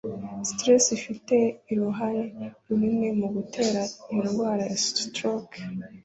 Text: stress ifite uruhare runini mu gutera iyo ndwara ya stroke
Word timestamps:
stress 0.51 0.85
ifite 0.97 1.35
uruhare 1.71 2.23
runini 2.65 3.09
mu 3.19 3.27
gutera 3.35 3.81
iyo 4.11 4.21
ndwara 4.29 4.61
ya 4.71 4.77
stroke 4.85 5.57